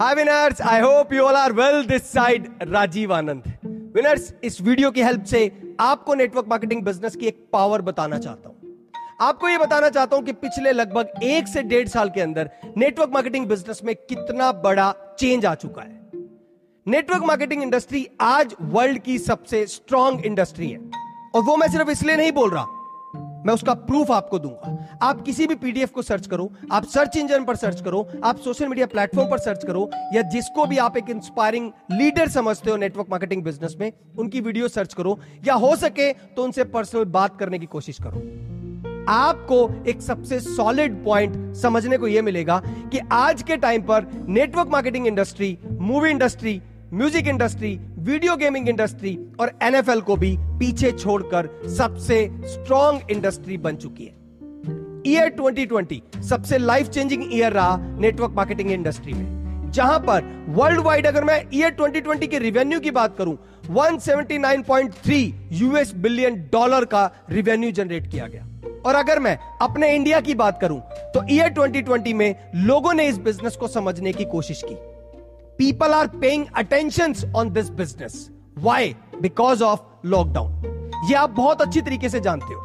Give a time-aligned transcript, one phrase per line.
[0.00, 3.42] Hi winners I hope you all are well this side Rajiv Anand
[3.96, 5.40] winners इस video की help से
[5.80, 8.56] आपको network marketing business की एक पावर बताना चाहता हूँ।
[9.20, 13.10] आपको यह बताना चाहता हूँ कि पिछले लगभग एक से डेढ़ साल के अंदर नेटवर्क
[13.14, 16.22] मार्केटिंग बिज़नेस में कितना बड़ा चेंज आ चुका है।
[16.86, 20.80] नेटवर्क मार्केटिंग इंडस्ट्री आज वर्ल्ड की सबसे स्ट्रॉन्ग इंडस्ट्री है।
[21.34, 22.66] और वो मैं सिर्फ़ इसलिए नहीं बोल रहा
[23.46, 27.44] मैं उसका प्रूफ आपको दूँगा। आप किसी भी पीडीएफ को सर्च करो, आप सर्च इंजन
[27.44, 31.10] पर सर्च करो, आप सोशल मीडिया प्लेटफॉर्म पर सर्च करो, या जिसको भी आप एक
[31.10, 36.12] इंस्पायरिंग लीडर समझते हो नेटवर्क मार्केटिंग बिज़नेस में, उनकी वीडियो सर्च करो, या हो सके
[36.12, 38.22] तो उनसे पर्सनल बात करने की कोशिश करो।
[39.08, 39.56] आपको
[39.88, 45.06] एक सबसे सॉलिड पॉइंट समझने को यह मिलेगा कि आज के टाइम पर network marketing
[45.06, 46.60] industry movie industry
[46.94, 53.76] music industry video gaming industry और एनएफएल को भी पीछे छोड़कर सबसे स्ट्रॉन्ग इंडस्ट्री बन
[53.76, 54.12] चुकी है।
[55.06, 61.06] ईयर 2020 सबसे लाइफ चेंजिंग ईयर रहा नेटवर्क मार्केटिंग इंडस्ट्री में, जहाँ पर वर्ल्ड वाइड
[61.06, 63.36] अगर मैं ईयर 2020 के रिवेन्यू की बात करूँ
[63.70, 68.46] 179.3 यूएस बिलियन डॉलर का रिवेन्यू जनरेट किया गया।
[68.86, 70.80] और अगर मैं अपने इंडिया की बात करूँ
[71.14, 74.76] तो ईयर 2020 में लोगों ने इस बिज़नेस को समझने की कोशिश की।
[75.58, 78.30] People are paying attention on this business.
[78.54, 78.96] Why?
[79.20, 80.50] Because of lockdown.
[81.08, 82.62] ये आप बहुत अच्छी तरीके से जानते हो।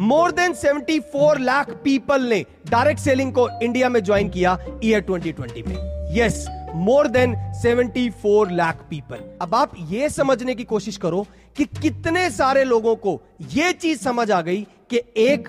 [0.00, 5.66] मोर देन 74 लाख पीपल ने डायरेक्ट सेलिंग को इंडिया में ज्वाइन किया ईयर 2020
[5.66, 5.76] में।
[6.16, 12.30] Yes more than 74 lakh people अब आप ये समझने की कोशिश करो कि कितने
[12.30, 13.20] सारे लोगों को
[13.54, 15.48] यह चीज़ समझ आ गई कि एक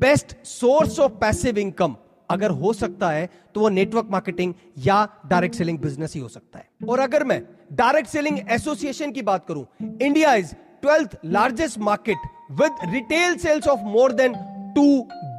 [0.00, 1.96] best source of passive income
[2.30, 6.58] अगर हो सकता है तो वो नेटवर्क मार्केटिंग या डायरेक्ट सेलिंग बिज़नेस ही हो सकता
[6.58, 9.66] है। और अगर मैं डायरेक्ट सेलिंग एसोसिएशन की बात करूँ
[10.02, 14.34] India is twelfth largest market with retail sales of more than
[14.76, 14.86] two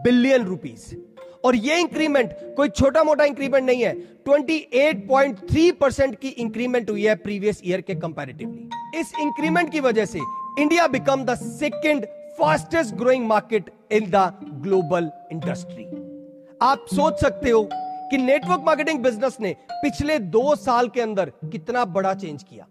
[0.04, 0.96] billion rupees
[1.46, 3.96] और ये इंक्रीमेंट कोई छोटा मोटा इंक्रीमेंट नहीं है
[4.28, 10.20] 28.3 परसेंट की इंक्रीमेंट हुई है प्रीवियस ईयर के कंपैरेटिवली इस इंक्रीमेंट की वजह से
[10.60, 12.06] India become the second
[12.40, 16.01] fastest growing market in the global industry
[16.62, 17.62] आप सोच सकते हो
[18.12, 22.66] कि नेटवर्क मार्केटिंग बिज़नेस ने पिछले दो साल के अंदर कितना बड़ा चेंज किया।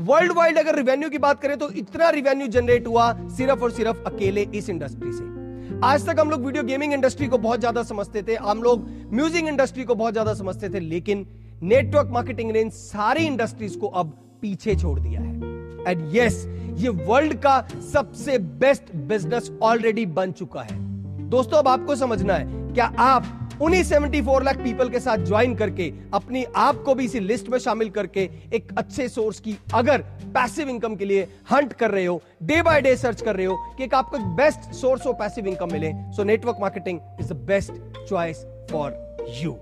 [0.00, 4.02] वर्ल्ड वाइड अगर रिवेन्यू की बात करें तो इतना रिवेन्यू जनरेट हुआ सिर्फ़ और सिर्फ़
[4.06, 8.22] अकेले इस इंडस्ट्री से। आज तक हम लोग वीडियो गेमिंग इंडस्ट्री को बहुत ज़्यादा समझते
[8.22, 11.26] थे, हम लोग म्यूज़िक इंडस्ट्री को बहुत ज़्यादा समझते थे, लेकिन
[11.64, 16.44] नेटवर्क मार्केटिंग ने इन सारी इंडस्ट्रीज़ को अब पीछे छोड़ दिया है। एंड यस
[16.78, 17.60] ये वर्ल्ड का
[17.92, 20.86] सबसे बेस्ट बिज़नेस ऑलरेडी बन चुका है।
[21.28, 25.90] दोस्तों, अब आपको समझना है क्या आप उन्हीं 74 लाख पीपल के साथ ज्वाइन करके
[26.14, 30.02] अपनी आप को भी इसी लिस्ट में शामिल करके एक अच्छे सोर्स की अगर
[30.34, 33.56] पैसिव इनकम के लिए हंट कर रहे हो डे बाय डे सर्च कर रहे हो
[33.78, 37.72] कि एक आपको best source of passive income मिले so network marketing is the best
[38.08, 38.96] choice for
[39.42, 39.56] you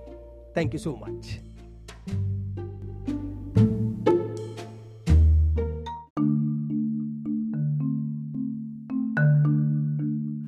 [0.56, 1.38] thank you so much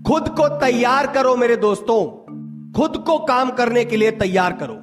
[0.09, 2.18] खुद को तैयार करो मेरे दोस्तों।
[2.77, 4.79] खुद को काम करने के लिए तैयार करो।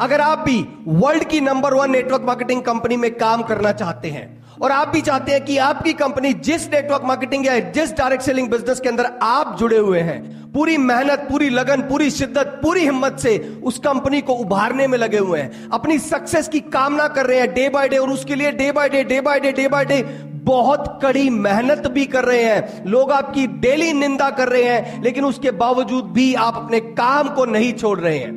[0.00, 4.24] अगर आप भी वर्ल्ड की number one network marketing company में काम करना चाहते हैं
[4.62, 8.50] और आप भी चाहते हैं कि आपकी कंपनी जिस नेटवर्क मार्केटिंग या जिस डायरेक्ट सेलिंग
[8.50, 13.18] बिज़नेस के अंदर आप जुड़े हुए हैं, पूरी मेहनत, पूरी लगन, पूरी शिद्दत, पूरी हिम्मत
[13.18, 17.40] से उस कंपनी को उभारने में लगे हुए हैं। अपनी सक्सेस की कामना कर रहे
[17.40, 19.84] हैं डे बाय डे और उसके लिए day by day day by day day by
[19.84, 20.02] day
[20.46, 25.24] बहुत कड़ी मेहनत भी कर रहे हैं। लोग आपकी डेली निंदा कर रहे हैं, लेकिन
[25.24, 28.34] उसके बावजूद भी आप अपने काम को नहीं छोड़ रहे हैं।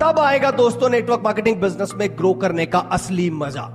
[0.00, 3.68] तब आएगा दोस्तों नेटवर्क मार्केटिंग बिज़नेस में ग्रो करने का असली मज़ा।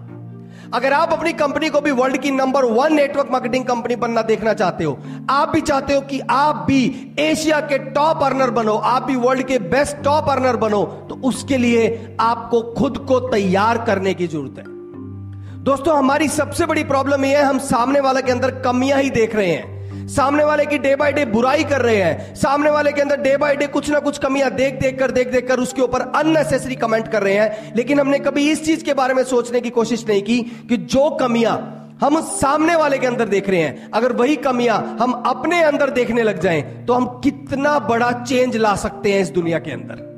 [0.74, 4.54] अगर आप अपनी कंपनी को भी वर्ल्ड की number one network marketing company बनना देखना
[4.54, 4.98] चाहते हो,
[5.30, 9.48] आप भी चाहते हो कि आप भी एशिया के टॉप अर्नर बनो, आप भी वर्ल्ड
[9.48, 14.58] के बेस्ट टॉप अर्नर बनो तो उसके लिए आपको खुद को तैयार करने की ज़रूरत
[14.60, 14.75] है।
[15.66, 19.36] दोस्तों, हमारी सबसे बड़ी प्रॉब्लम यह है, हम सामने वाले के अंदर कमियाँ ही देख
[19.36, 23.02] रहे हैं। सामने वाले की डे बाय डे बुराई कर रहे हैं। सामने वाले के
[23.02, 25.82] अंदर डे बाय डे कुछ ना कुछ कमियाँ देख देख कर, देख देख कर उसके
[25.82, 29.62] ऊपर अननेसेसरी कमेंट कर रहे हैं। लेकिन हमने कभी इस चीज़ के बारे में सोचने
[29.62, 30.40] की कोशिश नहीं की
[30.70, 31.58] कि जो कमियाँ
[32.02, 36.24] हम सामने वाले के अंदर देख रहे हैं, अगर वही कमियाँ हम अपने अंदर देखने
[36.24, 40.14] लग जाएँ तो हम कितना बड़ा चेंज ला सकते हैं इस दुनिया के अंदर।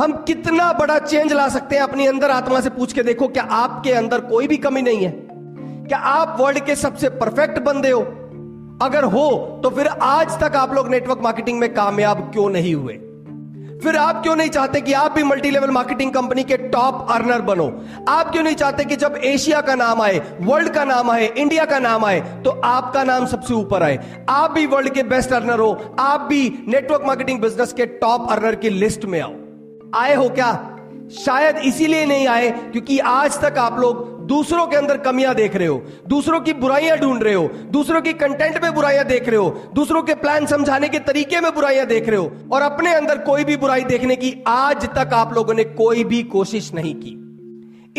[0.00, 3.42] हम कितना बड़ा चेंज ला सकते हैं अपनी अंदर आत्मा से पूछ के देखो, क्या
[3.42, 5.10] आपके अंदर कोई भी कमी नहीं है?
[5.88, 8.00] क्या आप वर्ल्ड के सबसे परफेक्ट बंदे हो?
[8.82, 12.94] अगर हो तो फिर आज तक आप लोग नेटवर्क मार्केटिंग में कामयाब क्यों नहीं हुए?
[13.82, 17.42] फिर आप क्यों नहीं चाहते कि आप भी मल्टी लेवल मार्केटिंग कंपनी के टॉप अर्नर
[17.42, 17.66] बनो?
[18.08, 21.64] आप क्यों नहीं चाहते कि जब एशिया का नाम आए, वर्ल्ड का नाम आए, इंडिया
[21.64, 24.24] का नाम आए तो आपका नाम सबसे ऊपर आए?
[24.28, 28.54] आप भी वर्ल्ड के बेस्ट अर्नर हो, आप भी नेटवर्क मार्केटिंग बिज़नेस के टॉप अर्नर
[28.54, 29.34] की लिस्ट में आओ।
[29.94, 30.76] आए हो क्या?
[31.24, 35.68] शायद इसीलिए नहीं आए, क्योंकि आज तक आप लोग दूसरों के अंदर कमियाँ देख रहे
[35.68, 39.70] हो, दूसरों की बुराइयाँ ढूंढ रहे हो, दूसरों की कंटेंट में बुराइयाँ देख रहे हो,
[39.74, 43.44] दूसरों के प्लान समझाने के तरीके में बुराइयाँ देख रहे हो, और अपने अंदर कोई
[43.44, 47.16] भी बुराई देखने की आज तक आप लोगों ने कोई भी कोशिश नहीं की।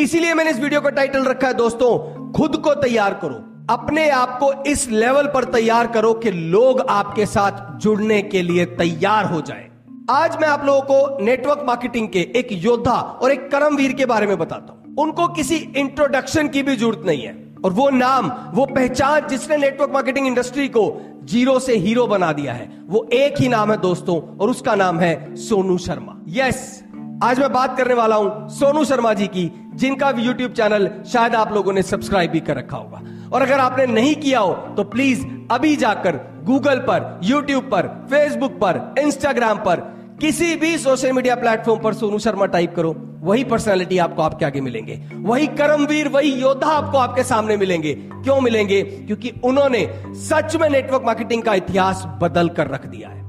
[0.03, 3.35] इसीलिए मैंने इस वीडियो का टाइटल रखा है, दोस्तों, खुद को तैयार करो।
[3.69, 8.65] अपने आप को इस लेवल पर तैयार करो कि लोग आपके साथ जुड़ने के लिए
[8.65, 9.70] तैयार हो जाए।
[10.09, 14.27] आज मैं आप लोगों को नेटवर्क मार्केटिंग के एक योद्धा और एक कर्मवीर के बारे
[14.27, 18.65] में बताता हूँ। उनको किसी इंट्रोडक्शन की भी ज़रूरत नहीं है। और वो नाम, वो
[18.65, 23.47] पहचान जिसने नेटवर्क मार्केटिंग इंडस्ट्री को ज़ीरो से हीरो बना दिया है, वो एक ही
[23.47, 26.83] नाम है दोस्तों, और उसका नाम है सोनू शर्मा। यस
[27.23, 31.53] आज मैं बात करने वाला हूँ सोनू शर्मा जी की, जिनका यूट्यूब चैनल शायद आप
[31.53, 33.01] लोगों ने सब्सक्राइब भी कर रखा होगा।
[33.33, 38.51] और अगर आपने नहीं किया हो तो प्लीज़ अभी जाकर गूगल पर यूट्यूब पर फेसबुक
[38.53, 39.79] पर इंस्टाग्राम पर,
[40.21, 44.61] किसी भी सोशल मीडिया प्लेटफॉर्म पर सोनू शर्मा टाइप करो। वही पर्सनालिटी आपको आपके आगे
[44.61, 48.81] मिलेंगे। वही कर्मवीर, वही योद्धा आपको आपके सामने मिलेंगे। क्यों मिलेंगे?
[48.81, 53.20] क्योंकि उन्होंने सच में नेटवर्क मार्केटिंग का इतिहास बदल कर रख दिया है।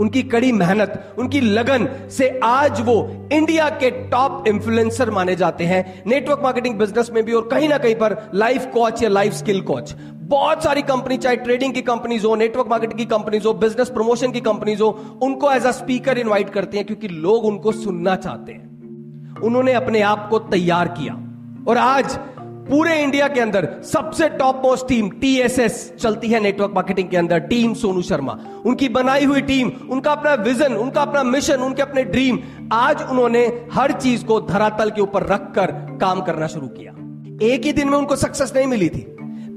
[0.00, 6.02] उनकी कड़ी मेहनत, उनकी लगन से आज वो इंडिया के टॉप इन्फ्लुएंसर माने जाते हैं
[6.06, 9.60] नेटवर्क मार्केटिंग बिज़नेस में भी और कहीं ना कहीं पर लाइफ कोच या लाइफ स्किल
[9.60, 9.94] कोच
[10.30, 14.32] बहुत सारी कंपनी चाहे ट्रेडिंग की कंपनीज़ हो नेटवर्क मार्केटिंग की कंपनीज़ हो बिज़नेस प्रमोशन
[14.32, 14.88] की कंपनीज़ हो,
[15.22, 20.00] उनको एज अ स्पीकर इन्वाइट करते हैं क्योंकि लोग उनको सुनना चाहते हैं। उन्होंने अपने
[20.02, 21.14] आप को तैयार किया।
[21.68, 22.18] और आज
[22.70, 27.38] पूरे इंडिया के अंदर सबसे टॉप मोस्ट टीम टीएसएस चलती है नेटवर्क मार्केटिंग के अंदर
[27.38, 32.04] टीम सोनू शर्मा। उनकी बनाई हुई टीम उनका अपना विजन उनका अपना मिशन उनके अपने
[32.04, 32.38] ड्रीम
[32.72, 35.70] आज उन्होंने हर चीज़ को धरातल के ऊपर रखकर
[36.00, 36.92] काम करना शुरू किया।
[37.46, 39.06] एक ही दिन में उनको सक्सेस नहीं मिली थी।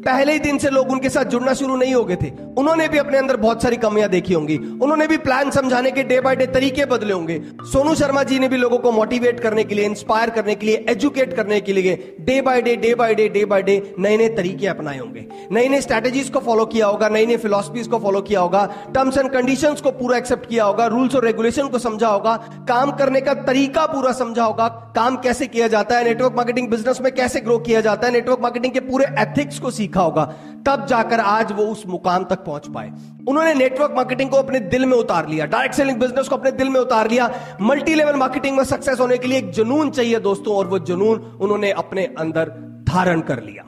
[0.06, 2.98] पहले ही दिन से लोग उनके साथ जुड़ना शुरू नहीं हो गए थे। उन्होंने भी
[2.98, 6.46] अपने अंदर बहुत सारी कमियाँ देखी होंगी। उन्होंने भी प्लान समझाने के डे बाय डे
[6.50, 7.40] तरीके बदले होंगे।
[7.72, 10.86] सोनू शर्मा जी ने भी लोगों को मोटिवेट करने के लिए इंस्पायर करने के लिए
[10.90, 14.28] एजुकेट करने के लिए day by day day by day day by day नए नए
[14.36, 18.22] तरीके अपनाए होंगे। नई नई स्ट्रेटेजीज को फॉलो किया होगा नई नई फिलोसफीज को फॉलो
[18.22, 18.66] किया होगा
[18.96, 22.36] टर्म्स एंड कंडीशन को पूरा एक्सेप्ट किया होगा रूल्स और रेगुलेशन को समझा होगा,
[22.70, 27.02] काम करने का तरीका पूरा समझा होगा, काम कैसे किया जाता है नेटवर्क मार्केटिंग बिज़नेस
[27.02, 30.24] में कैसे ग्रो किया जाता है नेटवर्क मार्केटिंग के पूरे एथिक्स को सीखा होगा,
[30.66, 32.92] तब जाकर आज वो उस मुकाम तक पहुँच पाए।
[33.28, 36.70] उन्होंने नेटवर्क मार्केटिंग को अपने दिल में उतार लिया डायरेक्ट सेलिंग बिज़नेस को अपने दिल
[36.70, 37.30] में उतार लिया।
[37.62, 41.20] मल्टी लेवल मार्केटिंग में सक्सेस होने के लिए एक जुनून चाहिए दोस्तों, और वो जुनून
[41.42, 42.50] उन्होंने अपने अंदर
[42.88, 43.64] धारण कर लिया।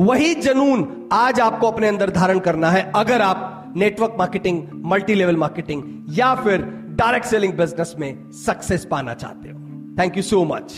[0.00, 5.36] वही जुनून आज आपको अपने अंदर धारण करना है, अगर आप network marketing multi level
[5.36, 6.62] marketing या फिर
[7.00, 9.58] डायरेक्ट सेलिंग बिज़नेस में सक्सेस पाना चाहते हो।
[9.98, 10.72] Thank you so much